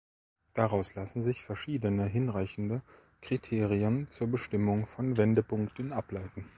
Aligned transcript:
Daraus 0.55 0.95
lassen 0.95 1.21
sich 1.21 1.43
verschiedene 1.43 2.07
hinreichende 2.07 2.81
Kriterien 3.21 4.07
zur 4.09 4.25
Bestimmung 4.29 4.87
von 4.87 5.15
Wendepunkten 5.15 5.93
ableiten. 5.93 6.47